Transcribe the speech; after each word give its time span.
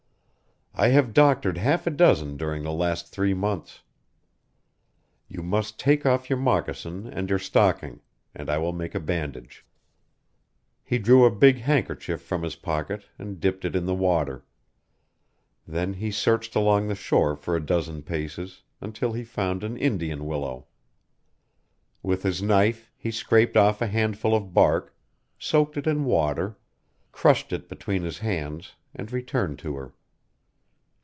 "I 0.73 0.87
have 0.87 1.13
doctored 1.13 1.57
half 1.57 1.85
a 1.85 1.91
dozen 1.91 2.37
during 2.37 2.63
the 2.63 2.71
last 2.71 3.09
three 3.09 3.33
months. 3.33 3.81
You 5.27 5.43
must 5.43 5.77
take 5.77 6.05
off 6.05 6.29
your 6.29 6.39
moccasin 6.39 7.07
and 7.07 7.29
your 7.29 7.37
stocking, 7.39 7.99
and 8.33 8.49
I 8.49 8.57
will 8.57 8.71
make 8.71 8.95
a 8.95 8.99
bandage." 9.01 9.65
He 10.81 10.97
drew 10.97 11.25
a 11.25 11.29
big 11.29 11.57
handkerchief 11.57 12.21
from 12.21 12.41
his 12.41 12.55
pocket 12.55 13.03
and 13.19 13.39
dipped 13.41 13.65
it 13.65 13.75
in 13.75 13.85
the 13.85 13.93
water. 13.93 14.45
Then 15.67 15.95
he 15.95 16.09
searched 16.09 16.55
along 16.55 16.87
the 16.87 16.95
shore 16.95 17.35
for 17.35 17.55
a 17.55 17.63
dozen 17.63 18.01
paces, 18.01 18.63
until 18.79 19.11
he 19.11 19.25
found 19.25 19.65
an 19.65 19.75
Indian 19.75 20.25
willow. 20.25 20.67
With 22.01 22.23
his 22.23 22.41
knife 22.41 22.89
he 22.95 23.11
scraped 23.11 23.57
off 23.57 23.81
a 23.81 23.87
handful 23.87 24.33
of 24.33 24.53
bark, 24.53 24.95
soaked 25.37 25.75
it 25.75 25.85
in 25.85 26.05
water, 26.05 26.57
crushed 27.11 27.51
it 27.51 27.67
between 27.67 28.03
his 28.03 28.19
hands, 28.19 28.75
and 28.95 29.11
returned 29.11 29.59
to 29.59 29.75
her. 29.75 29.93